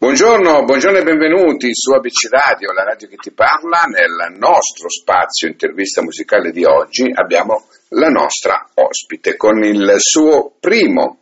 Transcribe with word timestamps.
Buongiorno, 0.00 0.64
buongiorno 0.64 0.96
e 0.96 1.02
benvenuti 1.02 1.74
su 1.74 1.92
ABC 1.92 2.30
Radio, 2.30 2.72
la 2.72 2.84
radio 2.84 3.06
che 3.06 3.16
ti 3.16 3.32
parla. 3.32 3.82
Nel 3.82 4.32
nostro 4.38 4.88
spazio 4.88 5.46
intervista 5.46 6.00
musicale 6.00 6.52
di 6.52 6.64
oggi 6.64 7.12
abbiamo 7.12 7.66
la 7.90 8.08
nostra 8.08 8.66
ospite 8.76 9.36
con 9.36 9.62
il 9.62 9.96
suo 9.98 10.54
primo 10.58 11.18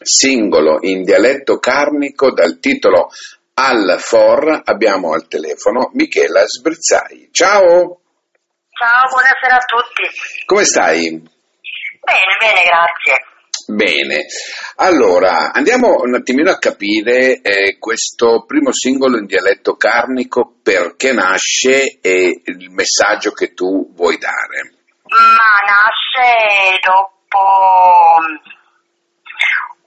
singolo 0.00 0.78
in 0.80 1.02
dialetto 1.02 1.58
carnico 1.58 2.32
dal 2.32 2.58
titolo 2.60 3.10
Al 3.52 3.96
For. 3.98 4.62
Abbiamo 4.64 5.12
al 5.12 5.28
telefono 5.28 5.90
Michela 5.92 6.46
Sbrizzai. 6.46 7.28
Ciao! 7.30 8.00
Ciao, 8.72 9.04
buonasera 9.10 9.54
a 9.54 9.64
tutti. 9.66 10.08
Come 10.46 10.64
stai? 10.64 11.10
Bene, 11.10 12.36
bene, 12.40 12.62
grazie. 12.64 13.37
Bene, 13.70 14.24
allora 14.76 15.52
andiamo 15.52 15.96
un 16.00 16.14
attimino 16.14 16.50
a 16.50 16.56
capire 16.56 17.42
eh, 17.42 17.76
questo 17.78 18.44
primo 18.46 18.72
singolo 18.72 19.18
in 19.18 19.26
dialetto 19.26 19.76
carnico, 19.76 20.54
perché 20.62 21.12
nasce 21.12 21.98
e 22.00 22.40
il 22.44 22.70
messaggio 22.70 23.32
che 23.32 23.52
tu 23.52 23.92
vuoi 23.94 24.16
dare. 24.16 24.72
Ma 25.08 25.36
nasce 25.66 26.80
dopo 26.82 28.57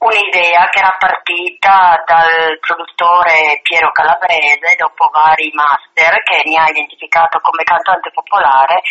un'idea 0.02 0.66
che 0.70 0.80
era 0.80 0.96
partita 0.98 2.02
dal 2.06 2.58
produttore 2.60 3.60
Piero 3.62 3.92
Calabrese 3.92 4.76
dopo 4.78 5.10
vari 5.14 5.52
master 5.54 6.24
che 6.24 6.42
mi 6.46 6.58
ha 6.58 6.66
identificato 6.68 7.40
come 7.40 7.64
cantante 7.64 8.10
popolare 8.10 8.82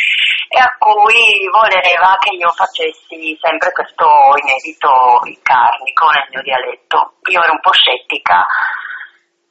e 0.48 0.58
a 0.60 0.70
cui 0.78 1.48
voleva 1.50 2.16
che 2.20 2.34
io 2.34 2.50
facessi 2.50 3.36
sempre 3.42 3.72
questo 3.72 4.06
inedito 4.38 5.18
carnico 5.42 6.10
nel 6.14 6.28
mio 6.30 6.42
dialetto. 6.42 7.18
Io 7.26 7.42
ero 7.42 7.52
un 7.52 7.60
po' 7.60 7.72
scettica 7.74 8.46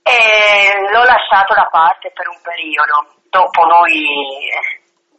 e 0.04 0.90
l'ho 0.92 1.04
lasciato 1.04 1.54
da 1.54 1.68
parte 1.68 2.12
per 2.12 2.28
un 2.30 2.40
periodo. 2.42 3.20
Dopo 3.30 3.66
noi 3.66 4.08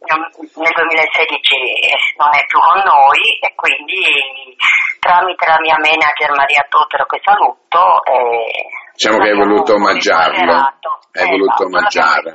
nel 0.01 0.73
2016 0.73 2.17
non 2.17 2.33
è 2.33 2.45
più 2.47 2.59
con 2.59 2.81
noi 2.81 3.37
e 3.39 3.53
quindi 3.53 4.57
tramite 5.01 5.47
la 5.49 5.57
mia 5.59 5.81
manager 5.81 6.29
Maria 6.37 6.61
Totero 6.69 7.05
che 7.09 7.19
saluto 7.25 8.05
eh, 8.05 8.69
diciamo 8.93 9.17
che 9.17 9.29
hai 9.33 9.35
voluto 9.35 9.73
omaggiarlo 9.73 10.53
hai 10.53 11.25
esatto, 11.25 11.27
voluto 11.27 11.65
omaggiare 11.65 12.33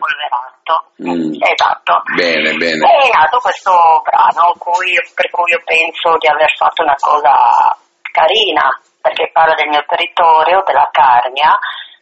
mm. 1.01 1.33
esatto. 1.41 2.03
Bene 2.15 2.53
bene. 2.59 2.83
È 2.83 3.09
nato 3.15 3.39
questo 3.39 4.03
brano 4.03 4.53
cui, 4.59 4.93
per 5.15 5.31
cui 5.31 5.51
io 5.51 5.63
penso 5.65 6.19
di 6.19 6.27
aver 6.27 6.51
fatto 6.57 6.83
una 6.83 6.97
cosa 6.99 7.33
carina 8.11 8.69
perché 9.01 9.31
parla 9.33 9.55
del 9.55 9.69
mio 9.69 9.85
territorio 9.87 10.63
della 10.67 10.89
Carnia 10.91 11.57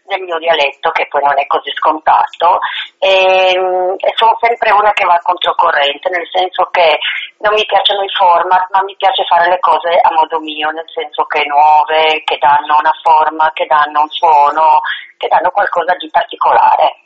del 0.04 0.22
mio 0.22 0.38
dialetto 0.38 0.90
che 0.90 1.06
poi 1.08 1.22
non 1.22 1.38
è 1.38 1.46
così 1.46 1.70
scontato 1.72 2.58
e, 2.98 3.56
e, 3.96 4.10
sono 4.14 4.36
sempre 4.40 4.70
una 4.72 4.92
che 4.92 5.04
va 5.04 5.18
controcorrente 5.22 6.10
nel 6.10 6.28
senso 6.28 6.68
che 6.70 6.98
non 7.38 7.54
mi 7.54 7.64
piacciono 7.64 8.02
i 8.04 8.12
format 8.12 8.68
ma 8.70 8.82
mi 8.84 8.96
piace 8.96 9.24
fare 9.24 9.48
le 9.48 9.58
cose 9.60 9.96
a 9.96 10.12
modo 10.12 10.40
mio 10.40 10.70
nel 10.70 10.88
senso 10.92 11.24
che 11.24 11.44
nuove 11.48 12.22
che 12.24 12.36
danno 12.36 12.76
una 12.78 12.94
forma 13.00 13.50
che 13.52 13.64
danno 13.66 14.02
un 14.02 14.10
suono 14.10 14.80
che 15.16 15.28
danno 15.28 15.50
qualcosa 15.50 15.94
di 15.96 16.08
particolare. 16.10 17.04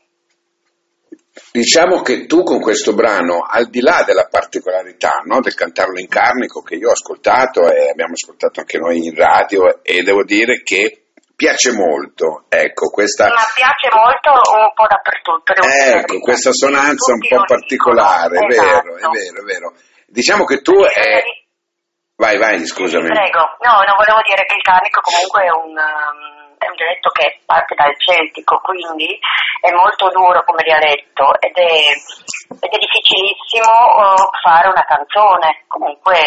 Diciamo 1.53 2.03
che 2.03 2.27
tu 2.27 2.43
con 2.43 2.61
questo 2.61 2.95
brano, 2.95 3.47
al 3.49 3.71
di 3.71 3.81
là 3.81 4.03
della 4.05 4.27
particolarità 4.29 5.23
no, 5.25 5.41
del 5.41 5.55
cantarlo 5.55 6.01
in 6.01 6.09
carnico 6.09 6.63
che 6.63 6.75
io 6.75 6.89
ho 6.89 6.93
ascoltato 6.93 7.71
e 7.71 7.91
abbiamo 7.91 8.15
ascoltato 8.15 8.59
anche 8.61 8.79
noi 8.79 9.07
in 9.07 9.15
radio 9.15 9.83
e 9.83 10.03
devo 10.03 10.25
dire 10.25 10.63
che 10.65 11.08
piace 11.39 11.70
molto, 11.70 12.50
ecco, 12.50 12.91
questa... 12.91 13.31
Ma 13.31 13.47
piace 13.55 13.86
molto 13.94 14.34
un 14.58 14.75
po' 14.75 14.91
dappertutto. 14.91 15.55
Ecco, 15.55 16.19
questa 16.19 16.50
sonanza 16.50 17.12
un 17.14 17.22
po' 17.22 17.45
particolare, 17.47 18.42
è 18.42 18.47
vero, 18.50 18.91
è 18.91 18.98
esatto. 18.98 19.14
vero, 19.14 19.36
è 19.39 19.45
vero. 19.47 19.72
Diciamo 20.08 20.42
che 20.42 20.63
tu 20.63 20.74
è... 20.83 21.23
Vai, 22.17 22.36
vai, 22.39 22.67
scusami. 22.67 23.07
Prego, 23.07 23.55
no, 23.63 23.86
non 23.86 23.95
volevo 23.95 24.18
dire 24.27 24.42
che 24.51 24.58
il 24.58 24.67
carnico 24.67 24.98
comunque 25.01 25.46
è 25.46 25.51
un... 25.55 25.79
Um 25.79 26.39
è 26.58 26.67
un 26.67 26.74
dialetto 26.74 27.11
che 27.11 27.39
parte 27.46 27.74
dal 27.79 27.95
celtico, 28.02 28.58
quindi 28.58 29.17
è 29.61 29.70
molto 29.70 30.11
duro 30.11 30.42
come 30.42 30.67
dialetto 30.67 31.39
ed 31.39 31.55
è, 31.55 31.95
ed 32.51 32.73
è 32.74 32.79
difficilissimo 32.83 33.70
uh, 33.70 34.27
fare 34.42 34.67
una 34.67 34.83
canzone. 34.83 35.63
Comunque 35.68 36.18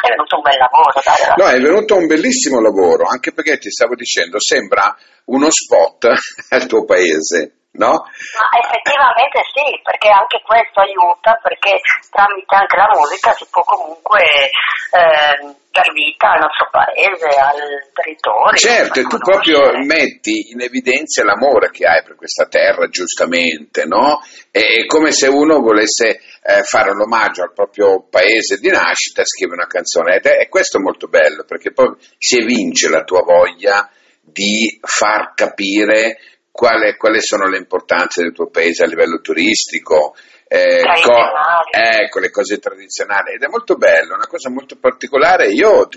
è 0.00 0.10
venuto 0.10 0.36
un 0.36 0.42
bel 0.42 0.58
lavoro. 0.58 1.00
Dai, 1.04 1.34
no, 1.36 1.46
è 1.46 1.60
venuto 1.60 1.96
un 1.96 2.06
bellissimo 2.06 2.60
lavoro, 2.60 3.06
anche 3.06 3.32
perché 3.32 3.58
ti 3.58 3.70
stavo 3.70 3.94
dicendo, 3.94 4.40
sembra 4.40 4.96
uno 5.26 5.48
spot 5.50 6.08
al 6.50 6.66
tuo 6.66 6.84
paese. 6.84 7.59
No? 7.72 8.02
Ma 8.02 8.48
effettivamente 8.58 9.40
sì, 9.54 9.80
perché 9.82 10.08
anche 10.10 10.42
questo 10.42 10.80
aiuta, 10.80 11.38
perché 11.40 11.78
tramite 12.10 12.54
anche 12.54 12.76
la 12.76 12.90
musica 12.92 13.30
si 13.32 13.46
può 13.48 13.62
comunque 13.62 14.20
eh, 14.26 15.54
dar 15.70 15.92
vita 15.92 16.32
al 16.32 16.40
nostro 16.40 16.68
paese, 16.68 17.30
al 17.38 17.90
territorio. 17.94 18.58
Certo, 18.58 18.98
e 18.98 19.04
tu 19.04 19.18
proprio 19.18 19.70
metti 19.86 20.50
in 20.50 20.60
evidenza 20.60 21.22
l'amore 21.22 21.70
che 21.70 21.86
hai 21.86 22.02
per 22.02 22.16
questa 22.16 22.46
terra, 22.46 22.88
giustamente, 22.88 23.84
no? 23.86 24.20
È 24.50 24.84
come 24.86 25.12
se 25.12 25.28
uno 25.28 25.60
volesse 25.60 26.20
eh, 26.42 26.62
fare 26.64 26.92
l'omaggio 26.92 27.42
al 27.42 27.52
proprio 27.52 28.02
paese 28.10 28.58
di 28.58 28.68
nascita, 28.68 29.24
scrive 29.24 29.54
una 29.54 29.68
canzone, 29.68 30.16
ed 30.16 30.26
è, 30.26 30.38
è 30.38 30.48
questo 30.48 30.80
molto 30.80 31.06
bello, 31.06 31.44
perché 31.44 31.72
poi 31.72 31.94
si 32.18 32.36
evince 32.38 32.88
la 32.88 33.04
tua 33.04 33.22
voglia 33.22 33.88
di 34.20 34.78
far 34.82 35.34
capire 35.34 36.18
quale, 36.50 36.96
quali 36.96 37.20
sono 37.20 37.48
le 37.48 37.58
importanze 37.58 38.22
del 38.22 38.32
tuo 38.32 38.48
paese 38.48 38.84
a 38.84 38.86
livello 38.86 39.20
turistico, 39.20 40.14
eh, 40.46 40.82
co- 40.82 41.30
ecco 41.70 42.18
le 42.18 42.30
cose 42.30 42.58
tradizionali 42.58 43.34
ed 43.34 43.42
è 43.42 43.46
molto 43.46 43.76
bello, 43.76 44.14
una 44.14 44.26
cosa 44.26 44.50
molto 44.50 44.76
particolare. 44.76 45.48
Io, 45.48 45.88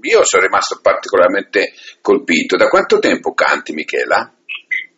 io 0.00 0.24
sono 0.24 0.42
rimasto 0.42 0.80
particolarmente 0.82 1.72
colpito. 2.00 2.56
Da 2.56 2.66
quanto 2.66 2.98
tempo 2.98 3.34
canti, 3.34 3.72
Michela? 3.72 4.32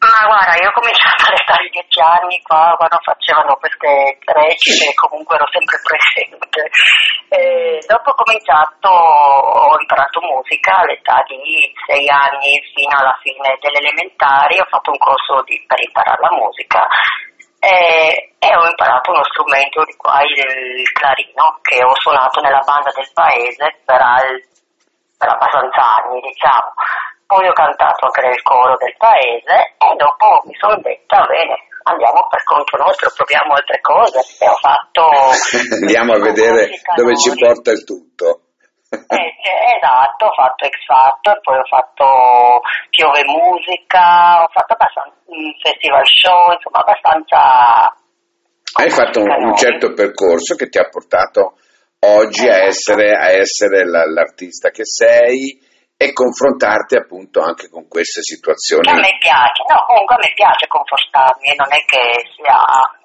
Ma 0.03 0.27
guarda, 0.27 0.59
io 0.59 0.67
ho 0.67 0.75
cominciato 0.75 1.31
all'età 1.31 1.63
di 1.63 1.71
dieci 1.71 2.01
anni 2.03 2.43
qua, 2.43 2.75
quando 2.75 2.99
facevano 3.07 3.55
queste 3.55 4.19
recite, 4.35 4.95
comunque 4.99 5.37
ero 5.37 5.47
sempre 5.55 5.79
presente. 5.79 6.59
E 7.31 7.79
dopo 7.87 8.11
ho 8.11 8.19
cominciato, 8.19 8.91
ho 8.91 9.79
imparato 9.79 10.19
musica 10.27 10.75
all'età 10.83 11.23
di 11.31 11.71
sei 11.87 12.11
anni 12.11 12.59
fino 12.75 12.99
alla 12.99 13.15
fine 13.23 13.55
delle 13.63 13.79
elementari, 13.79 14.59
ho 14.59 14.67
fatto 14.67 14.91
un 14.91 14.99
corso 14.99 15.41
di, 15.47 15.55
per 15.71 15.79
imparare 15.79 16.19
la 16.19 16.35
musica 16.35 16.83
e, 17.63 18.35
e, 18.43 18.57
ho 18.59 18.67
imparato 18.67 19.13
uno 19.13 19.23
strumento 19.31 19.85
di 19.87 19.95
qua, 19.95 20.19
il 20.27 20.83
clarino, 20.99 21.63
che 21.63 21.79
ho 21.79 21.95
suonato 21.95 22.41
nella 22.41 22.63
banda 22.67 22.91
del 22.91 23.07
paese 23.15 23.79
per, 23.87 24.03
al, 24.03 24.35
per 25.15 25.29
abbastanza 25.31 26.03
anni, 26.03 26.19
diciamo 26.27 26.75
poi 27.33 27.49
ho 27.49 27.57
cantato 27.57 28.05
anche 28.05 28.21
nel 28.29 28.43
coro 28.43 28.77
del 28.77 28.93
paese 29.01 29.73
e 29.81 29.89
dopo 29.97 30.45
mi 30.45 30.53
sono 30.61 30.77
detta 30.85 31.25
bene 31.25 31.57
andiamo 31.85 32.29
per 32.29 32.45
conto 32.45 32.77
nostro, 32.77 33.11
proviamo 33.17 33.55
altre 33.55 33.81
cose 33.81 34.21
e 34.39 34.47
ho 34.47 34.55
fatto... 34.61 35.03
andiamo 35.81 36.13
a 36.13 36.21
vedere 36.21 36.69
dove 36.95 37.17
ci 37.17 37.33
porta 37.35 37.73
il 37.73 37.83
tutto. 37.85 38.53
eh, 38.93 39.29
esatto, 39.81 40.27
ho 40.29 40.35
fatto 40.37 40.69
X 40.69 40.77
Factor, 40.85 41.41
poi 41.41 41.57
ho 41.57 41.65
fatto 41.65 42.61
Piove 42.91 43.25
Musica, 43.25 44.45
ho 44.45 44.49
fatto 44.53 44.77
abbastanza 44.77 45.17
un 45.33 45.51
festival 45.59 46.05
show, 46.05 46.53
insomma 46.53 46.85
abbastanza... 46.85 47.97
Hai 48.77 48.91
fatto 48.91 49.21
un, 49.21 49.29
un, 49.29 49.57
certo 49.57 49.93
percorso 49.93 50.55
che 50.55 50.69
ti 50.69 50.79
ha 50.79 50.89
portato 50.89 51.57
oggi 52.05 52.47
esatto. 52.47 52.63
a 52.63 52.67
essere, 52.67 53.17
a 53.17 53.31
essere 53.33 53.85
la, 53.89 54.05
l'artista 54.07 54.71
che 54.71 54.85
sei 54.85 55.71
e 56.03 56.13
confrontarti 56.13 56.97
appunto 56.97 57.41
anche 57.41 57.71
con 57.71 57.87
queste 57.87 58.23
situazioni. 58.23 58.91
A 58.91 58.99
me 58.99 59.15
piace, 59.23 59.63
no, 59.71 59.87
comunque 59.87 60.17
a 60.17 60.19
me 60.19 60.33
piace 60.35 60.67
confortarmi, 60.67 61.55
non 61.55 61.71
è 61.71 61.79
che 61.87 62.03
sia, 62.35 62.59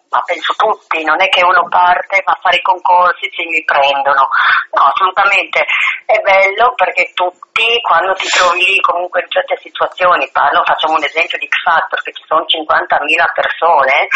ma 0.10 0.20
penso 0.26 0.58
tutti, 0.58 1.06
non 1.06 1.22
è 1.22 1.30
che 1.30 1.46
uno 1.46 1.70
parte 1.70 2.26
ma 2.26 2.34
fare 2.42 2.58
i 2.58 2.66
concorsi 2.66 3.30
si 3.30 3.46
mi 3.46 3.62
prendono, 3.62 4.26
no, 4.74 4.82
assolutamente 4.90 5.62
è 6.10 6.18
bello 6.26 6.74
perché 6.74 7.14
tutti 7.14 7.78
quando 7.86 8.18
ti 8.18 8.26
trovi 8.34 8.66
lì 8.66 8.82
comunque 8.82 9.22
in 9.22 9.30
certe 9.30 9.62
situazioni, 9.62 10.26
parlo, 10.34 10.66
facciamo 10.66 10.98
un 10.98 11.06
esempio 11.06 11.38
di 11.38 11.46
X 11.46 11.62
Factor 11.62 12.02
che 12.02 12.14
ci 12.18 12.26
sono 12.26 12.50
50.000 12.50 12.82
persone, 13.30 14.10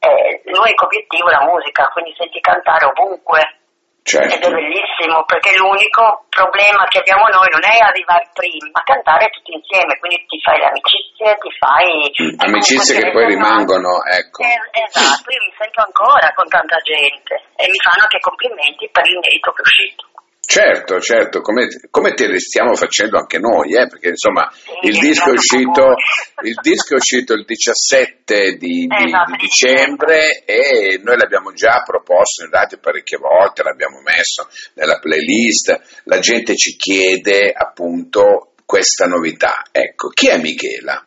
eh, 0.00 0.40
l'unico 0.48 0.88
obiettivo 0.88 1.28
è 1.28 1.36
la 1.36 1.44
musica, 1.44 1.84
quindi 1.92 2.16
senti 2.16 2.40
cantare 2.40 2.88
ovunque 2.88 3.61
Certo. 4.02 4.34
Ed 4.34 4.42
è 4.42 4.50
bellissimo 4.50 5.22
perché 5.24 5.54
l'unico 5.54 6.26
problema 6.28 6.82
che 6.90 6.98
abbiamo 6.98 7.30
noi 7.30 7.46
non 7.54 7.62
è 7.62 7.78
arrivare 7.78 8.26
prima, 8.34 8.66
ma 8.74 8.82
cantare 8.82 9.30
tutti 9.30 9.54
insieme, 9.54 9.94
quindi 10.02 10.26
ti 10.26 10.42
fai 10.42 10.58
le 10.58 10.66
amicizie, 10.74 11.38
ti 11.38 11.50
fai... 11.54 11.86
Mm, 12.10 12.34
amicizie 12.50 12.98
che 12.98 13.10
poi 13.14 13.30
rimangono, 13.30 14.02
ecco. 14.02 14.42
Eh, 14.42 14.58
esatto, 14.74 15.30
io 15.30 15.42
mi 15.46 15.54
sento 15.54 15.86
ancora 15.86 16.34
con 16.34 16.48
tanta 16.50 16.82
gente 16.82 17.34
e 17.54 17.70
mi 17.70 17.78
fanno 17.78 18.02
anche 18.02 18.18
complimenti 18.18 18.90
per 18.90 19.06
l'inedito 19.06 19.54
che 19.54 19.62
è 19.62 19.66
uscito. 19.70 20.11
Certo, 20.44 21.00
certo, 21.00 21.40
come, 21.40 21.68
come, 21.88 22.14
te 22.14 22.26
le 22.26 22.38
stiamo 22.40 22.74
facendo 22.74 23.16
anche 23.16 23.38
noi, 23.38 23.74
eh? 23.74 23.86
perché 23.86 24.08
insomma 24.08 24.52
il 24.82 24.98
disco, 24.98 25.30
uscito, 25.30 25.94
il 26.42 26.58
disco, 26.60 26.94
è 26.94 26.96
uscito, 26.96 27.32
il 27.32 27.44
17 27.44 28.56
di, 28.56 28.86
di, 28.86 29.04
esatto, 29.04 29.30
di 29.30 29.36
dicembre 29.38 30.42
e 30.44 31.00
noi 31.02 31.16
l'abbiamo 31.16 31.52
già 31.52 31.82
proposto 31.86 32.44
in 32.44 32.50
radio 32.50 32.76
parecchie 32.78 33.18
volte, 33.18 33.62
l'abbiamo 33.62 34.00
messo 34.02 34.48
nella 34.74 34.98
playlist, 34.98 36.02
la 36.04 36.18
gente 36.18 36.56
ci 36.56 36.76
chiede 36.76 37.52
appunto 37.56 38.52
questa 38.66 39.06
novità. 39.06 39.62
Ecco, 39.70 40.08
chi 40.08 40.28
è 40.28 40.38
Michela? 40.38 41.06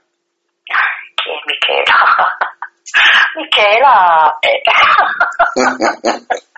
Chi 1.14 1.30
è 1.30 1.44
Michela? 1.46 2.38
Michela 3.36 4.40
è... 4.40 4.62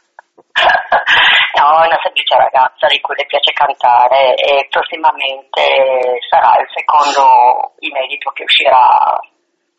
no, 2.18 2.34
è 2.34 2.38
una 2.38 2.38
semplice 2.38 2.38
ragazza 2.38 2.88
di 2.88 3.00
cui 3.02 3.16
le 3.16 3.26
piace 3.26 3.52
cantare 3.54 4.34
e 4.36 4.68
prossimamente 4.70 5.62
sarà 6.30 6.58
il 6.58 6.70
secondo 6.74 7.74
inedito 7.80 8.32
che 8.32 8.44
uscirà 8.44 9.20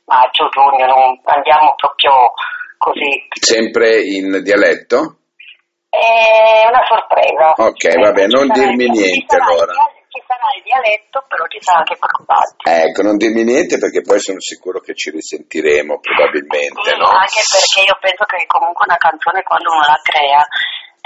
maggio-giugno, 0.05 0.87
non 0.87 1.20
andiamo 1.25 1.75
proprio 1.76 2.32
così. 2.79 3.26
Sempre 3.40 4.02
in 4.02 4.43
dialetto? 4.43 5.19
È 5.88 6.67
una 6.69 6.85
sorpresa. 6.85 7.55
Ok, 7.56 7.99
vabbè, 7.99 8.26
non 8.26 8.49
dirmi 8.49 8.88
niente 8.88 9.37
allora 9.37 9.73
ci 10.08 10.25
sarà 10.26 10.49
il 10.56 10.62
dialetto, 10.64 11.25
però 11.29 11.44
ci 11.46 11.61
sarà 11.61 11.84
anche 11.84 11.96
qualcos'altro. 11.96 12.64
Ecco, 12.64 13.02
non 13.02 13.17
dirmi 13.17 13.44
niente 13.44 13.79
perché 13.79 14.00
poi 14.00 14.19
sono 14.19 14.41
sicuro 14.41 14.81
che 14.81 14.94
ci 14.94 15.11
risentiremo 15.11 16.00
probabilmente, 16.00 16.91
sì, 16.91 16.96
no? 16.96 17.08
Anche 17.12 17.44
perché 17.44 17.87
io 17.87 17.96
penso 18.00 18.25
che 18.25 18.44
comunque 18.49 18.88
una 18.88 18.96
canzone 18.96 19.43
quando 19.44 19.70
uno 19.70 19.84
la 19.84 20.00
crea, 20.02 20.43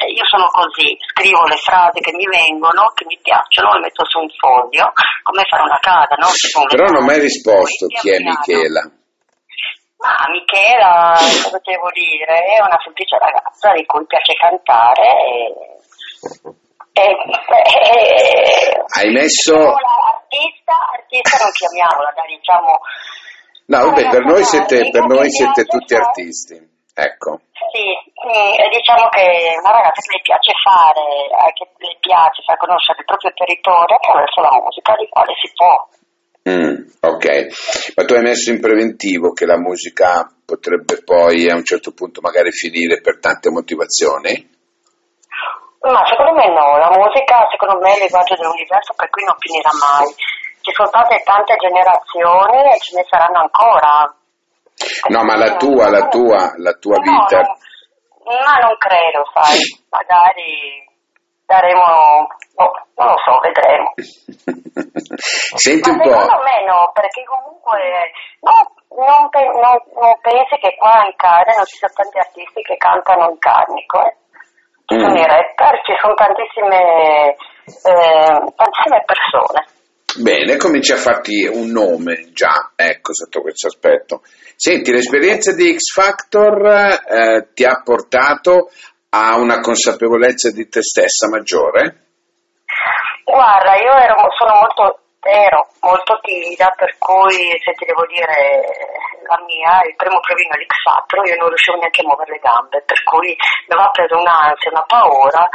io 0.08 0.24
sono 0.26 0.46
così, 0.50 0.96
scrivo 1.12 1.44
le 1.46 1.56
frasi 1.56 2.00
che 2.00 2.12
mi 2.12 2.26
vengono, 2.26 2.90
che 2.94 3.04
mi 3.06 3.18
piacciono, 3.22 3.74
le 3.74 3.86
metto 3.86 4.04
su 4.06 4.18
un 4.18 4.30
foglio, 4.34 4.92
come 5.22 5.44
fare 5.48 5.62
una 5.62 5.78
casa, 5.78 6.14
no? 6.18 6.28
Però 6.66 6.86
non 6.90 7.02
ho 7.02 7.06
mai 7.06 7.20
risposto 7.20 7.86
chi 7.86 8.10
è 8.10 8.18
Michela. 8.18 8.82
Ma 10.02 10.26
Michela, 10.34 11.14
cosa 11.14 11.60
devo 11.62 11.88
dire? 11.94 12.34
È 12.42 12.58
una 12.58 12.78
semplice 12.82 13.16
ragazza 13.18 13.70
di 13.72 13.86
cui 13.86 14.04
piace 14.06 14.34
cantare 14.34 15.06
e 16.92 17.02
eh, 17.02 17.08
eh, 17.08 18.84
Hai 18.98 19.10
messo... 19.12 19.54
Artista, 19.54 20.74
artista 20.92 21.38
non 21.42 21.52
chiamiamola, 21.52 22.12
dai, 22.14 22.36
diciamo... 22.36 22.78
No, 23.66 23.78
vabbè, 23.86 24.08
per 24.10 24.24
noi 24.24 24.44
siete, 24.44 24.90
per 24.90 25.04
noi 25.06 25.30
siete 25.30 25.64
tutti 25.64 25.94
artisti, 25.94 26.71
ecco. 26.94 27.40
Sì, 27.72 27.84
diciamo 28.68 29.08
che 29.08 29.56
una 29.58 29.72
ragazza 29.72 30.00
che 30.02 30.16
le 30.16 30.22
piace 30.22 30.52
fare, 30.60 31.04
eh, 31.26 31.52
che 31.52 31.64
le 31.78 31.96
piace 32.00 32.42
far 32.44 32.56
conoscere 32.58 33.00
il 33.00 33.04
proprio 33.04 33.32
territorio 33.32 33.96
attraverso 33.96 34.40
la 34.40 34.56
musica, 34.60 34.94
di 34.96 35.08
quale 35.08 35.32
si 35.40 35.48
può. 35.56 35.74
Mm, 36.42 36.74
ok, 37.00 37.26
ma 37.94 38.04
tu 38.04 38.14
hai 38.14 38.22
messo 38.22 38.50
in 38.50 38.60
preventivo 38.60 39.32
che 39.32 39.46
la 39.46 39.58
musica 39.58 40.26
potrebbe 40.44 41.02
poi 41.04 41.48
a 41.48 41.54
un 41.54 41.64
certo 41.64 41.94
punto 41.94 42.20
magari 42.20 42.50
finire 42.50 43.00
per 43.00 43.20
tante 43.20 43.48
motivazioni? 43.48 44.50
Ma 45.82 46.02
secondo 46.06 46.34
me 46.34 46.46
no, 46.46 46.78
la 46.78 46.90
musica 46.94 47.46
secondo 47.50 47.78
me 47.78 47.90
è 47.90 47.94
il 47.94 48.02
linguaggio 48.06 48.34
dell'universo 48.34 48.92
per 48.94 49.10
cui 49.10 49.24
non 49.24 49.34
finirà 49.38 49.70
mai. 49.74 50.06
Ci 50.62 50.70
sono 50.74 50.88
state 50.88 51.22
tante 51.24 51.56
generazioni 51.58 52.70
e 52.70 52.78
ce 52.78 52.94
ne 52.94 53.04
saranno 53.08 53.40
ancora. 53.46 54.14
No, 55.08 55.24
ma 55.24 55.36
la 55.36 55.56
tua, 55.56 55.88
la 55.90 56.08
tua, 56.08 56.52
la 56.56 56.72
tua 56.74 56.96
no, 56.96 57.02
vita. 57.02 57.40
No, 57.40 58.38
ma 58.46 58.58
non 58.60 58.76
credo, 58.78 59.22
sai, 59.34 59.58
magari 59.90 60.86
daremo, 61.46 61.82
oh, 62.56 62.72
non 62.96 63.06
lo 63.08 63.18
so, 63.24 63.38
vedremo. 63.42 63.92
Senti 65.58 65.90
ma 65.90 65.96
un 65.96 66.00
po'. 66.00 66.10
Secondo 66.10 66.42
me 66.42 66.64
no, 66.64 66.90
perché 66.94 67.22
comunque 67.24 67.78
no, 68.40 68.56
non, 68.96 69.28
non, 69.30 69.76
non, 70.00 70.14
pensi 70.22 70.56
che 70.56 70.74
qua 70.76 71.04
in 71.04 71.14
non 71.20 71.66
ci 71.66 71.76
sono 71.76 71.92
tanti 71.94 72.18
artisti 72.18 72.62
che 72.62 72.76
cantano 72.76 73.28
in 73.28 73.38
carnico, 73.38 74.00
eh? 74.06 74.16
ci 74.86 74.98
sono 74.98 75.12
mm. 75.12 75.16
i 75.16 75.26
rapper, 75.26 75.80
ci 75.84 75.94
sono 76.00 76.14
tantissime, 76.14 77.36
eh, 77.66 78.38
tantissime 78.56 79.04
persone. 79.04 79.60
Bene, 80.20 80.56
cominci 80.56 80.92
a 80.92 80.96
farti 80.96 81.46
un 81.46 81.70
nome 81.70 82.32
già, 82.32 82.72
ecco, 82.76 83.14
sotto 83.14 83.40
questo 83.40 83.68
aspetto. 83.68 84.20
Senti, 84.56 84.92
l'esperienza 84.92 85.54
di 85.54 85.72
X 85.72 85.94
Factor 85.94 86.66
eh, 86.66 87.48
ti 87.54 87.64
ha 87.64 87.80
portato 87.82 88.68
a 89.08 89.38
una 89.38 89.60
consapevolezza 89.60 90.50
di 90.50 90.68
te 90.68 90.82
stessa 90.82 91.28
maggiore? 91.28 92.12
Guarda, 93.24 93.72
io 93.76 93.92
ero, 93.96 94.16
sono 94.36 94.60
molto 94.60 95.00
ero 95.22 95.70
molto 95.80 96.18
timida, 96.20 96.74
per 96.76 96.98
cui 96.98 97.54
se 97.62 97.72
ti 97.78 97.86
devo 97.86 98.04
dire 98.06 98.68
la 99.22 99.38
mia, 99.46 99.80
il 99.86 99.94
primo 99.94 100.18
provino 100.18 100.58
l'X4, 100.58 101.30
io 101.30 101.36
non 101.38 101.48
riuscivo 101.48 101.78
neanche 101.78 102.02
a 102.02 102.04
muovere 102.04 102.32
le 102.32 102.42
gambe, 102.42 102.82
per 102.82 103.02
cui 103.04 103.28
mi 103.30 103.72
aveva 103.72 103.90
preso 103.90 104.18
un'ansia, 104.18 104.70
una 104.70 104.84
paura 104.84 105.48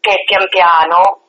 che 0.00 0.22
pian 0.28 0.46
piano 0.48 1.23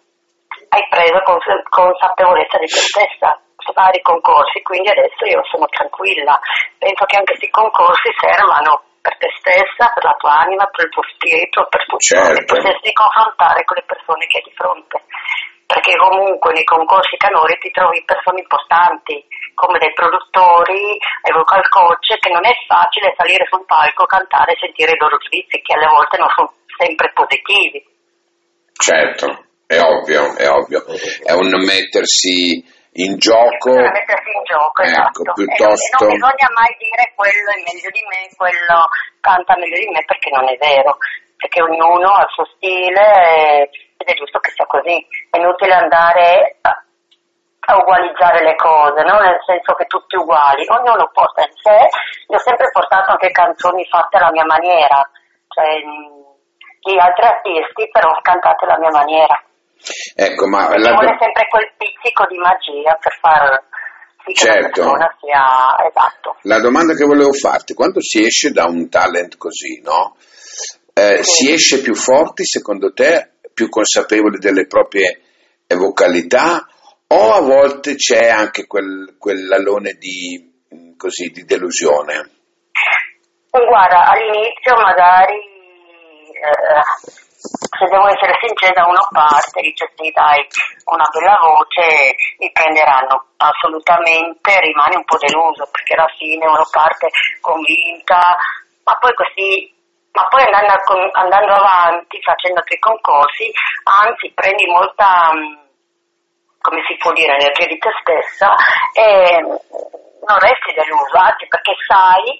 hai 0.69 0.87
preso 0.89 1.21
cons- 1.23 1.63
consapevolezza 1.69 2.57
di 2.57 2.67
te 2.67 2.79
stessa 2.79 3.39
vari 3.73 4.01
concorsi, 4.01 4.61
quindi 4.61 4.89
adesso 4.89 5.25
io 5.25 5.41
sono 5.49 5.65
tranquilla. 5.65 6.37
Penso 6.77 7.05
che 7.05 7.17
anche 7.17 7.33
questi 7.33 7.49
concorsi 7.49 8.13
servano 8.19 8.83
per 9.01 9.17
te 9.17 9.29
stessa, 9.37 9.91
per 9.93 10.03
la 10.03 10.15
tua 10.17 10.45
anima, 10.45 10.65
per 10.69 10.85
il 10.85 10.91
tuo 10.91 11.03
spirito, 11.13 11.65
per 11.69 11.81
tutto, 11.85 11.97
certo. 11.97 12.55
potersi 12.55 12.93
confrontare 12.93 13.65
con 13.65 13.77
le 13.77 13.85
persone 13.85 14.25
che 14.27 14.37
hai 14.37 14.43
di 14.45 14.53
fronte 14.55 15.01
perché 15.65 15.97
comunque 15.97 16.53
nei 16.53 16.63
concorsi 16.63 17.17
canori 17.17 17.57
ti 17.57 17.71
trovi 17.71 18.03
persone 18.05 18.39
importanti 18.39 19.17
come 19.55 19.79
dei 19.79 19.91
produttori 19.93 20.93
e 20.93 21.33
vocal 21.33 21.67
coach 21.69 22.17
che 22.19 22.29
non 22.29 22.45
è 22.45 22.53
facile 22.67 23.15
salire 23.17 23.47
sul 23.49 23.65
palco, 23.65 24.05
cantare 24.05 24.53
e 24.53 24.57
sentire 24.59 24.91
i 24.91 24.99
loro 24.99 25.17
giudizi 25.17 25.59
che 25.61 25.73
alle 25.73 25.87
volte 25.87 26.17
non 26.17 26.29
sono 26.29 26.53
sempre 26.77 27.11
positivi. 27.13 27.83
Certo, 28.77 29.44
è 29.67 29.79
ovvio, 29.81 30.35
è 30.37 30.47
ovvio, 30.49 30.85
è 31.23 31.33
un 31.33 31.49
mettersi 31.65 32.61
in 33.01 33.17
gioco. 33.17 33.73
È 33.73 33.89
mettersi 33.89 34.29
in 34.29 34.43
gioco, 34.45 34.81
ecco, 34.81 34.91
esatto. 34.91 35.33
piuttosto... 35.33 36.05
Non 36.05 36.13
bisogna 36.13 36.49
mai 36.53 36.71
dire 36.77 37.03
quello 37.15 37.49
è 37.49 37.59
meglio 37.65 37.89
di 37.89 38.03
me, 38.05 38.29
quello 38.37 38.77
canta 39.19 39.57
meglio 39.57 39.79
di 39.79 39.89
me 39.89 40.03
perché 40.05 40.29
non 40.29 40.47
è 40.47 40.55
vero, 40.57 40.97
perché 41.35 41.61
ognuno 41.61 42.07
ha 42.13 42.23
il 42.23 42.33
suo 42.33 42.45
stile 42.55 43.69
ed 43.97 44.05
è 44.05 44.13
giusto 44.13 44.39
che 44.39 44.51
sia 44.51 44.65
così. 44.65 44.95
È 45.29 45.37
inutile 45.37 45.73
andare 45.73 46.57
a, 46.61 46.71
ugualizzare 47.75 48.45
le 48.45 48.55
cose, 48.55 49.01
no? 49.01 49.17
nel 49.17 49.41
senso 49.43 49.73
che 49.73 49.85
tutti 49.85 50.15
uguali, 50.15 50.63
ognuno 50.69 51.09
porta 51.11 51.41
in 51.41 51.55
sé. 51.57 51.89
Io 52.29 52.37
ho 52.37 52.45
sempre 52.45 52.69
portato 52.69 53.11
anche 53.11 53.31
canzoni 53.31 53.83
fatte 53.89 54.17
alla 54.17 54.29
mia 54.29 54.45
maniera, 54.45 55.01
cioè 55.49 55.81
gli 56.85 56.99
altri 56.99 57.25
artisti 57.25 57.89
però 57.89 58.13
cantate 58.21 58.65
alla 58.65 58.77
mia 58.77 58.93
maniera. 58.93 59.41
Ecco, 60.15 60.47
ma 60.47 60.69
la... 60.77 60.93
vuole 60.93 61.17
sempre 61.19 61.47
quel 61.49 61.71
pizzico 61.77 62.25
di 62.27 62.37
magia 62.37 62.97
per 62.99 63.17
far 63.19 63.63
sì 64.25 64.33
che 64.33 64.45
certo. 64.45 64.59
la 64.61 64.69
persona 64.69 65.17
sia 65.19 65.87
esatto. 65.87 66.37
La 66.41 66.59
domanda 66.59 66.93
che 66.93 67.05
volevo 67.05 67.33
farti, 67.33 67.73
quando 67.73 68.01
si 68.01 68.23
esce 68.23 68.51
da 68.51 68.65
un 68.65 68.89
talent 68.89 69.37
così, 69.37 69.81
no? 69.81 70.15
Eh, 70.93 71.23
sì. 71.23 71.45
Si 71.45 71.51
esce 71.51 71.81
più 71.81 71.93
forti 71.93 72.45
secondo 72.45 72.93
te 72.93 73.33
più 73.53 73.69
consapevoli 73.69 74.37
delle 74.37 74.67
proprie 74.67 75.21
vocalità 75.75 76.67
o 77.07 77.33
a 77.33 77.41
volte 77.41 77.95
c'è 77.95 78.29
anche 78.29 78.65
quel, 78.65 79.15
quell'alone 79.17 79.93
di, 79.93 80.95
così, 80.97 81.29
di 81.29 81.43
delusione? 81.43 82.31
Guarda, 83.49 84.05
all'inizio 84.07 84.75
magari, 84.75 85.39
eh, 86.33 86.81
se 87.45 87.85
devo 87.85 88.07
essere 88.07 88.33
sincera, 88.41 88.85
uno 88.85 89.05
parte 89.11 89.61
dice 89.61 89.91
sì 89.95 90.11
dai, 90.11 90.41
una 90.85 91.07
bella 91.11 91.37
voce, 91.41 92.15
mi 92.39 92.51
prenderanno. 92.51 93.35
Assolutamente 93.37 94.59
rimane 94.59 94.95
un 94.95 95.05
po' 95.05 95.17
deluso 95.17 95.67
perché 95.71 95.93
alla 95.93 96.11
fine 96.17 96.45
uno 96.45 96.65
parte 96.71 97.09
convinta, 97.41 98.21
ma 98.83 98.97
poi 98.97 99.13
questi 99.13 99.73
ma 100.15 100.25
poi 100.29 100.43
andando, 100.43 101.11
andando 101.11 101.51
avanti, 101.51 102.21
facendo 102.21 102.59
altri 102.59 102.79
concorsi, 102.79 103.51
anzi 103.83 104.31
prendi 104.33 104.65
molta, 104.65 105.33
mm, 105.35 105.55
come 106.61 106.81
si 106.87 106.95
può 106.95 107.11
dire, 107.11 107.35
energia 107.35 107.67
di 107.67 107.77
te 107.77 107.89
stessa 107.99 108.55
e 108.93 109.41
non 109.43 110.39
resti 110.39 110.71
deluso, 110.73 111.17
anzi 111.17 111.45
perché 111.47 111.73
sai 111.85 112.39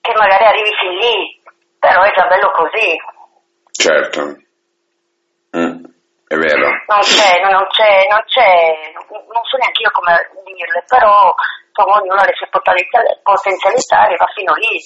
che 0.00 0.12
magari 0.16 0.44
arrivi 0.44 0.72
fin 0.80 0.96
lì, 0.96 1.35
però 1.96 2.04
è 2.04 2.12
già 2.12 2.26
bello 2.28 2.52
così. 2.52 2.92
Certo. 3.72 4.20
Mm, 5.56 5.80
è 6.28 6.36
vero. 6.36 6.68
Non 6.92 7.00
c'è, 7.00 7.40
non 7.40 7.64
c'è, 7.72 8.04
non 8.12 8.22
c'è, 8.28 8.92
non 9.08 9.44
so 9.48 9.56
neanche 9.56 9.80
io 9.80 9.90
come 9.92 10.12
dirle, 10.44 10.84
però 10.86 11.32
ognuno 11.72 12.20
ha 12.20 12.26
le 12.26 12.36
sue 12.36 12.48
potenzialità 12.52 14.08
e 14.08 14.16
va 14.16 14.26
fino 14.34 14.52
lì 14.60 14.76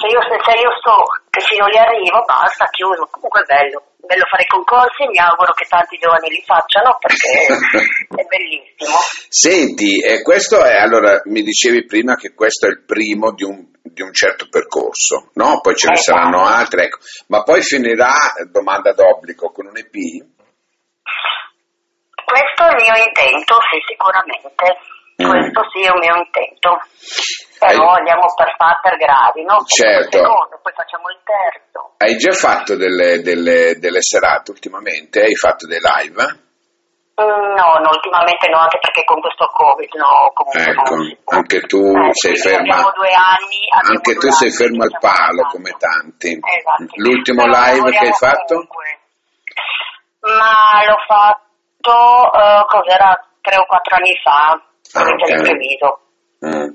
se 0.00 0.06
io, 0.08 0.20
se 0.24 0.52
io 0.56 0.72
so 0.80 0.96
che 1.28 1.40
non 1.58 1.68
li 1.68 1.78
arrivo 1.78 2.24
basta, 2.24 2.64
chiuso, 2.72 3.08
comunque 3.10 3.42
è 3.42 3.52
bello, 3.52 3.92
bello 4.00 4.24
fare 4.28 4.44
i 4.44 4.52
concorsi, 4.52 5.06
mi 5.08 5.18
auguro 5.18 5.52
che 5.52 5.68
tanti 5.68 5.96
giovani 5.98 6.28
li 6.28 6.42
facciano 6.44 6.96
perché 6.96 7.52
è 8.20 8.24
bellissimo. 8.24 8.96
Senti, 9.28 10.00
eh, 10.00 10.22
questo 10.22 10.64
è, 10.64 10.80
allora 10.80 11.20
mi 11.24 11.42
dicevi 11.42 11.84
prima 11.84 12.16
che 12.16 12.32
questo 12.34 12.66
è 12.66 12.70
il 12.70 12.84
primo 12.84 13.32
di 13.32 13.44
un, 13.44 13.69
di 13.92 14.02
un 14.02 14.12
certo 14.12 14.48
percorso, 14.48 15.30
no? 15.34 15.60
Poi 15.60 15.74
ce 15.76 15.88
ne 15.88 15.94
Esatto. 15.94 16.18
saranno 16.18 16.44
altri, 16.46 16.82
ecco. 16.84 16.98
ma 17.28 17.42
poi 17.42 17.62
finirà, 17.62 18.34
eh, 18.34 18.44
domanda 18.46 18.92
d'obbligo, 18.92 19.50
con 19.50 19.66
un 19.66 19.76
EP? 19.76 19.94
Questo 22.24 22.62
è 22.64 22.70
il 22.78 22.84
mio 22.86 23.04
intento, 23.04 23.54
sì, 23.68 23.78
sicuramente. 23.86 24.78
Mm. 25.20 25.28
Questo 25.28 25.60
sì 25.72 25.80
è 25.82 25.90
un 25.90 25.98
mio 25.98 26.16
intento. 26.16 26.78
Però 27.58 27.90
Hai- 27.90 27.98
andiamo 27.98 28.24
per, 28.34 28.54
fa- 28.56 28.78
per 28.80 28.96
gradi, 28.96 29.42
no? 29.44 29.64
Certo. 29.66 30.16
Il 30.16 30.22
secondo, 30.24 30.60
poi 30.62 30.72
facciamo 30.72 31.10
il 31.10 31.20
terzo. 31.24 31.94
Hai 31.98 32.16
già 32.16 32.32
fatto 32.32 32.76
delle, 32.76 33.20
delle- 33.20 33.76
delle 33.78 34.00
serate 34.00 34.50
ultimamente? 34.52 35.20
Hai 35.20 35.34
fatto 35.34 35.66
dei 35.66 35.80
live? 35.82 36.48
Mm, 37.20 37.52
No, 37.60 37.76
no, 37.84 37.90
ultimamente 37.92 38.48
no, 38.48 38.58
anche 38.60 38.78
perché 38.78 39.04
con 39.04 39.20
questo 39.20 39.44
Covid 39.52 39.92
no, 39.94 40.30
comunque 40.32 40.62
Ecco, 40.72 40.94
non 40.94 41.04
si 41.04 41.18
può. 41.22 41.36
anche 41.36 41.60
tu 41.68 41.76
Eh, 41.76 42.14
sei 42.14 42.36
ferma. 42.36 42.72
Abbiamo 42.74 42.92
due 42.96 43.12
anni. 43.12 43.60
abbiamo 43.68 43.94
Anche 43.96 44.12
due 44.14 44.20
tu 44.22 44.30
sei 44.30 44.48
anni 44.48 44.56
che 44.56 44.82
al 44.84 44.96
palo 45.00 45.42
come 45.50 45.70
tanti. 45.76 46.30
Esatto. 46.40 46.94
L'ultimo 46.96 47.42
Però 47.44 47.60
live 47.60 47.90
che 47.90 48.06
hai 48.06 48.12
fatto? 48.14 48.54
comunque. 48.54 48.98
Ma 50.20 50.84
l'ho 50.86 50.98
fatto, 51.06 52.32
eh, 52.32 52.64
cos'era, 52.68 53.10
tre 53.40 53.56
o 53.56 53.66
quattro 53.66 53.96
anni 53.96 54.14
fa, 54.22 54.52
Ah, 54.92 55.02
per 55.04 55.14
ok. 55.14 55.28
il 55.28 55.40
previso. 55.42 56.00
Mm. 56.44 56.68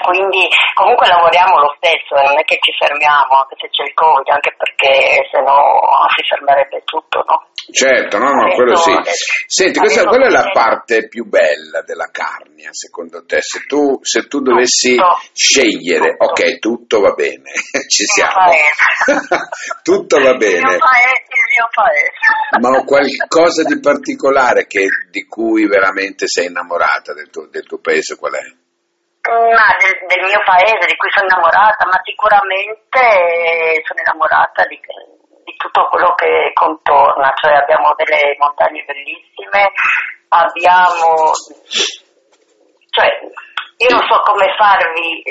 Quindi 0.00 0.48
comunque 0.74 1.06
lavoriamo 1.08 1.58
lo 1.60 1.74
stesso, 1.76 2.16
eh, 2.16 2.24
non 2.26 2.38
è 2.38 2.44
che 2.44 2.58
ci 2.60 2.72
fermiamo 2.78 3.44
anche 3.44 3.56
se 3.60 3.68
c'è 3.68 3.84
il 3.84 3.94
Covid, 3.94 4.28
anche 4.28 4.54
perché 4.56 5.28
se 5.30 5.38
no 5.40 6.08
si 6.16 6.22
fermerebbe 6.26 6.82
tutto, 6.84 7.22
no? 7.26 7.48
Certo, 7.70 8.18
no, 8.18 8.32
no, 8.32 8.54
quello 8.54 8.74
sì. 8.76 8.90
Senti, 9.46 9.78
questa, 9.78 10.04
qual 10.04 10.22
è 10.22 10.28
la 10.30 10.50
parte 10.52 11.06
più 11.08 11.24
bella 11.28 11.82
della 11.82 12.08
carnia, 12.10 12.70
secondo 12.72 13.24
te? 13.24 13.38
Se 13.42 13.60
tu, 13.66 13.98
se 14.02 14.26
tu 14.26 14.40
dovessi 14.40 14.96
Tutto. 14.96 15.20
scegliere, 15.32 16.16
Tutto. 16.16 16.24
ok, 16.24 16.58
tutto 16.58 17.00
va 17.00 17.12
bene, 17.12 17.52
ci 17.86 18.04
siamo. 18.06 18.50
tutto 19.84 20.16
va 20.20 20.30
Il 20.30 20.36
mio 20.36 20.38
bene. 20.38 20.76
paese, 20.78 21.24
il 21.28 21.46
mio 21.56 21.68
paese. 21.70 22.10
Ma 22.60 22.84
qualcosa 22.84 23.62
di 23.62 23.78
particolare 23.78 24.66
che, 24.66 24.86
di 25.10 25.26
cui 25.26 25.66
veramente 25.66 26.26
sei 26.26 26.46
innamorata 26.46 27.12
del 27.14 27.30
tuo, 27.30 27.46
del 27.48 27.64
tuo 27.66 27.78
paese, 27.78 28.16
qual 28.16 28.32
è? 28.32 28.58
Ma 29.28 29.76
del, 29.76 30.00
del 30.08 30.24
mio 30.24 30.40
paese, 30.44 30.86
di 30.88 30.96
cui 30.96 31.10
sono 31.10 31.26
innamorata, 31.28 31.84
ma 31.84 32.00
sicuramente 32.02 33.84
sono 33.84 34.00
innamorata 34.00 34.64
di, 34.64 34.80
di 35.44 35.54
tutto 35.56 35.88
quello 35.88 36.14
che 36.14 36.50
contorna, 36.54 37.32
cioè 37.36 37.52
abbiamo 37.52 37.92
delle 37.96 38.34
montagne 38.38 38.82
bellissime, 38.84 39.72
abbiamo, 40.28 41.36
cioè 42.88 43.08
io 43.76 43.88
non 43.90 44.02
so 44.08 44.20
come 44.24 44.54
farvi, 44.56 45.22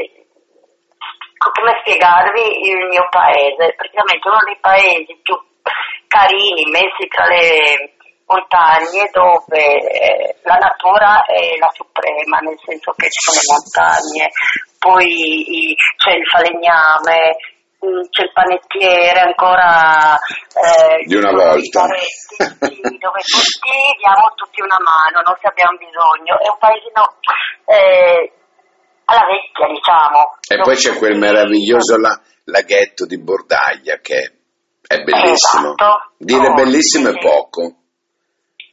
come 1.38 1.78
spiegarvi 1.82 2.70
il 2.70 2.86
mio 2.88 3.08
paese, 3.10 3.74
praticamente 3.74 4.28
uno 4.28 4.40
dei 4.46 4.60
paesi 4.62 5.20
più 5.24 5.36
carini 6.08 6.70
messi 6.70 7.08
tra 7.08 7.26
le 7.26 7.98
montagne 8.30 9.10
dove 9.12 9.58
eh, 9.90 10.36
la 10.44 10.56
natura 10.62 11.26
è 11.26 11.58
la 11.58 11.70
suprema, 11.74 12.38
nel 12.46 12.58
senso 12.64 12.94
che 12.94 13.10
ci 13.10 13.20
sono 13.26 13.42
le 13.42 13.50
montagne, 13.50 14.24
poi 14.78 15.74
c'è 15.98 16.14
il 16.14 16.26
falegname, 16.30 17.18
mm, 17.82 18.06
c'è 18.14 18.24
il 18.30 18.32
panettiere 18.34 19.20
ancora 19.20 20.14
eh, 20.14 21.02
Di 21.10 21.16
una 21.18 21.34
volta. 21.34 21.82
dove 21.90 23.22
tutti 23.26 23.74
diamo 23.98 24.26
tutti 24.38 24.62
una 24.62 24.78
mano, 24.78 25.26
non 25.26 25.36
se 25.42 25.48
abbiamo 25.50 25.78
bisogno, 25.82 26.38
è 26.38 26.48
un 26.54 26.60
paesino 26.62 27.02
eh, 27.66 28.32
alla 29.10 29.26
vecchia 29.26 29.66
diciamo. 29.74 30.38
E 30.48 30.62
poi 30.62 30.76
c'è 30.78 30.94
quel 30.98 31.18
meraviglioso 31.18 31.98
la- 31.98 32.20
laghetto 32.46 33.06
di 33.06 33.18
Bordaglia 33.18 33.98
che 34.02 34.38
è 34.86 35.02
bellissimo. 35.02 35.74
Esatto. 35.74 36.14
Dire 36.18 36.48
Oh, 36.50 36.54
bellissimo 36.54 37.10
sì, 37.10 37.16
è 37.18 37.20
poco. 37.20 37.74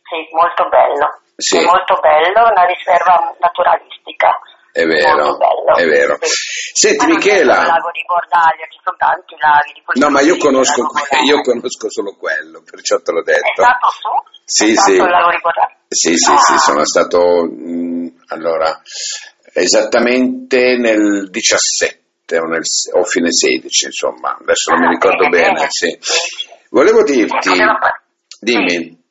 Sì, 0.07 0.19
molto 0.33 0.69
bello. 0.69 1.07
Sì. 1.37 1.59
È 1.59 1.65
molto 1.65 1.95
bello, 2.01 2.49
una 2.49 2.65
riserva 2.65 3.35
naturalistica. 3.41 4.31
È 4.73 4.85
vero, 4.85 5.39
è 5.75 5.87
vero. 5.87 6.19
Senti 6.21 6.97
Ma 6.97 7.03
solo 7.05 7.15
Michela, 7.17 7.61
Il 7.61 7.67
lago 7.67 7.91
di 7.93 8.05
Bordaglia, 8.07 8.65
ci 8.69 8.79
sono 8.85 8.97
tanti 8.99 9.35
laghi. 9.41 9.73
Di 9.73 10.01
no 10.01 10.11
ma 10.11 10.21
io 10.21 10.37
conosco, 10.37 10.83
io 11.25 11.41
conosco 11.41 11.91
solo 11.91 12.15
quello, 12.17 12.63
perciò 12.63 13.01
te 13.01 13.13
l'ho 13.13 13.21
È 13.21 13.25
detto. 13.25 13.63
stato 13.63 13.89
su? 13.89 14.13
Sì, 14.45 14.71
è 14.73 14.75
stato 14.75 14.91
sì. 14.93 14.97
il 15.01 15.09
lago 15.11 15.31
di 15.31 15.41
Bordaglia? 15.41 15.75
Sì, 15.89 16.17
sì, 16.17 16.31
Ah, 16.33 16.37
sì, 16.39 16.59
sono 16.59 16.85
stato 16.85 17.19
mm, 17.49 18.07
allora 18.29 18.81
esattamente 19.55 20.77
nel 20.77 21.31
17 21.31 22.39
o, 22.39 22.45
nel, 22.45 22.63
o 22.93 23.05
fine 23.05 23.33
16, 23.33 23.87
insomma, 23.87 24.37
adesso 24.41 24.73
non 24.73 24.81
mi 24.81 24.87
Ah, 24.87 24.91
ricordo 24.91 25.29
bene, 25.29 25.53
bene. 25.53 25.67
sì. 25.71 25.99
Volevo 26.71 27.03
dirti, 27.03 27.51
dimmi, 28.41 29.05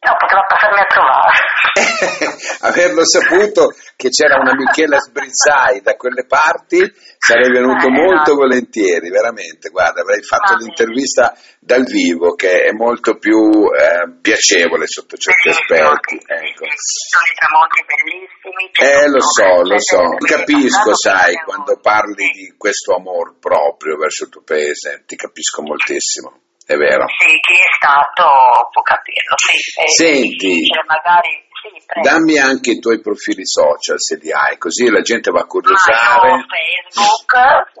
No, 0.00 0.16
poteva 0.16 0.40
passarmi 0.48 0.80
a 0.80 0.86
trovare. 0.88 1.36
averlo 2.72 3.04
saputo 3.04 3.74
che 3.96 4.08
c'era 4.08 4.40
una 4.40 4.54
Michela 4.56 4.96
Sbrizzai 4.98 5.82
da 5.82 5.92
quelle 5.94 6.24
parti, 6.24 6.80
sarei 7.18 7.50
venuto 7.52 7.84
Eh, 7.86 7.90
molto 7.92 8.32
esatto. 8.32 8.34
volentieri, 8.36 9.10
veramente. 9.10 9.68
Guarda, 9.68 10.00
avrei 10.00 10.22
fatto 10.22 10.54
Va 10.54 10.58
l'intervista 10.58 11.36
dal 11.60 11.84
vivo, 11.84 12.32
che 12.34 12.62
è 12.64 12.72
molto 12.72 13.18
più 13.18 13.36
eh, 13.76 14.08
piacevole 14.22 14.86
sotto 14.86 15.16
certi 15.20 15.50
Bellissimo, 15.52 15.90
aspetti. 15.92 16.16
sì, 16.16 16.24
sì, 16.24 16.48
Ecco. 16.48 16.64
sì, 16.64 16.98
sono 17.12 17.26
i 17.28 17.36
tramonti 17.36 17.80
bellissimi. 17.84 18.62
Eh, 18.80 19.04
lo 19.04 19.20
tutto, 19.20 19.36
so, 19.36 19.44
c'è 19.52 19.68
lo 19.68 19.78
so, 19.84 20.00
ti 20.16 20.26
capisco, 20.32 20.80
quindi 20.80 21.04
sai, 21.04 21.34
quando 21.44 21.76
parli 21.76 22.24
Sì. 22.24 22.32
di 22.40 22.54
questo 22.56 22.96
amor 22.96 23.36
proprio 23.38 23.98
verso 24.00 24.24
il 24.24 24.30
tuo 24.30 24.40
paese, 24.40 25.04
ti 25.04 25.14
capisco 25.16 25.60
moltissimo, 25.60 26.40
è 26.70 26.76
vero. 26.76 27.04
Sì, 27.18 27.26
chi 27.42 27.54
è 27.58 27.70
stato 27.76 28.70
può 28.70 28.82
capirlo, 28.82 29.34
sì. 29.36 29.58
È 29.74 29.88
Senti. 29.88 30.46
difficile, 30.46 30.84
magari, 30.86 31.32
sì. 31.60 32.00
Dammi 32.00 32.38
anche 32.38 32.70
i 32.70 32.78
tuoi 32.78 33.00
profili 33.00 33.44
social 33.44 33.98
se 33.98 34.16
li 34.22 34.30
hai, 34.32 34.56
così 34.56 34.88
la 34.88 35.00
gente 35.00 35.30
va 35.30 35.40
a 35.40 35.46
curiosare. 35.46 36.28
io 36.28 36.34
ho 36.34 36.46
Facebook, 36.46 37.32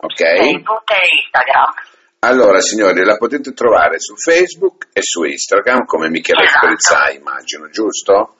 Ok. 0.02 0.18
Facebook 0.18 0.90
e 0.90 1.06
Instagram. 1.22 1.72
Allora, 2.22 2.60
signori, 2.60 3.02
la 3.04 3.16
potete 3.16 3.52
trovare 3.54 3.98
su 3.98 4.14
Facebook 4.16 4.88
e 4.92 5.00
su 5.02 5.22
Instagram 5.22 5.86
come 5.86 6.10
Michele 6.10 6.42
Esatto. 6.42 6.66
Sprezzai, 6.66 7.16
immagino, 7.16 7.70
giusto? 7.70 8.36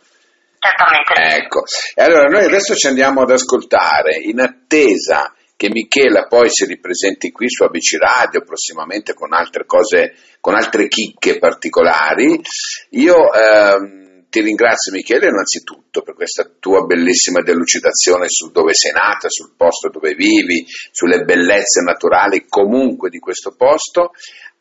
Certamente. 0.59 1.45
Ecco, 1.45 1.63
e 1.95 2.03
allora 2.03 2.27
noi 2.29 2.45
adesso 2.45 2.75
ci 2.75 2.87
andiamo 2.89 3.23
ad 3.23 3.31
ascoltare 3.31 4.17
in 4.17 4.41
attesa 4.41 5.33
che 5.61 5.69
Michela 5.69 6.25
poi 6.27 6.49
si 6.49 6.65
ripresenti 6.65 7.31
qui 7.31 7.45
su 7.51 7.65
ABC 7.65 7.99
Radio 7.99 8.41
prossimamente 8.41 9.13
con 9.13 9.35
altre 9.35 9.67
cose, 9.67 10.15
con 10.41 10.55
altre 10.55 10.89
chicche 10.89 11.37
particolari. 11.37 12.41
Io 12.93 13.31
ehm, 13.31 14.25
ti 14.31 14.41
ringrazio 14.41 14.91
Michele 14.91 15.29
innanzitutto 15.29 16.01
per 16.01 16.15
questa 16.15 16.51
tua 16.59 16.87
bellissima 16.87 17.43
delucidazione 17.43 18.25
su 18.29 18.51
dove 18.51 18.73
sei 18.73 18.93
nata, 18.93 19.29
sul 19.29 19.53
posto 19.55 19.91
dove 19.91 20.15
vivi, 20.15 20.65
sulle 20.67 21.25
bellezze 21.25 21.83
naturali 21.85 22.47
comunque 22.49 23.11
di 23.11 23.19
questo 23.19 23.55
posto. 23.55 24.13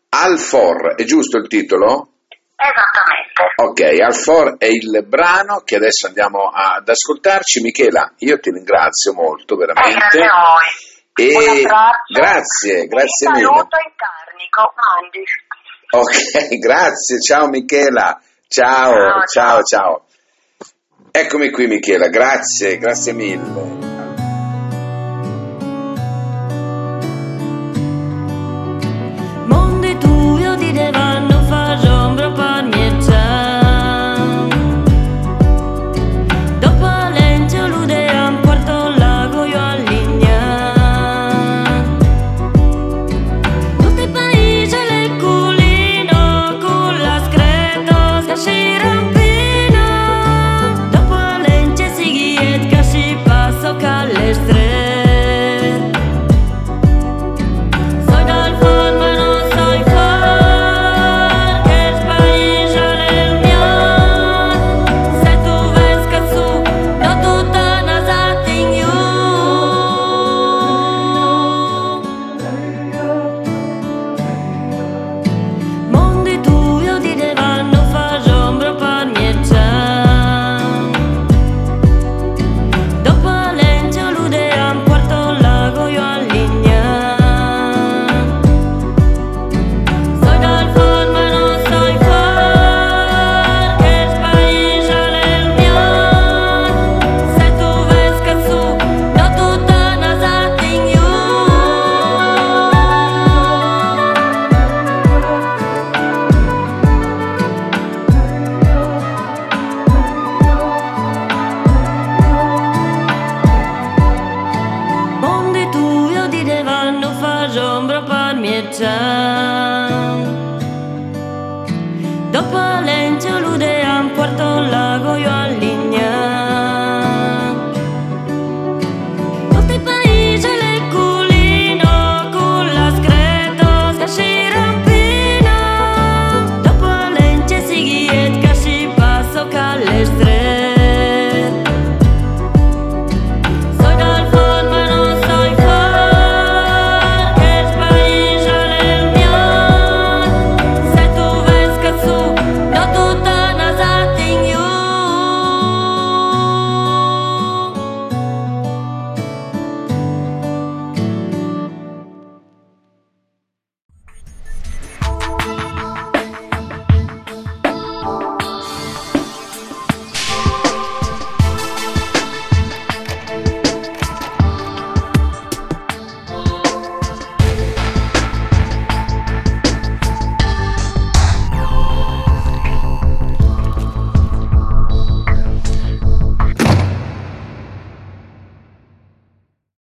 Alfor, 0.10 0.96
è 0.96 1.06
giusto 1.06 1.38
il 1.38 1.48
titolo? 1.48 2.16
Esattamente. 2.60 3.54
Ok, 3.56 4.02
Alfor 4.04 4.56
è 4.58 4.66
il 4.66 5.06
brano 5.08 5.62
che 5.64 5.78
adesso 5.78 6.08
andiamo 6.08 6.50
ad 6.54 6.88
ascoltarci. 6.90 7.62
Michela, 7.62 8.12
io 8.18 8.38
ti 8.40 8.52
ringrazio 8.52 9.14
molto, 9.14 9.54
Eh, 9.54 9.58
veramente. 9.66 9.98
grazie 9.98 10.26
a 10.26 10.34
voi. 10.36 10.88
E 11.20 11.64
grazie, 12.14 12.86
grazie 12.88 13.28
Un 13.28 13.34
mille. 13.34 13.46
saluto 13.46 13.78
in 13.78 13.94
carnico, 13.96 14.74
mandi. 14.76 15.24
Ok, 15.92 16.58
grazie, 16.60 17.20
ciao 17.20 17.48
Michela. 17.48 18.22
Ciao, 18.48 18.94
ciao, 18.94 19.24
ciao. 19.26 19.64
ciao. 19.64 20.06
Eccomi 21.12 21.50
qui 21.52 21.68
Michela, 21.68 22.08
grazie, 22.08 22.78
grazie 22.78 23.14
mille. 23.14 23.89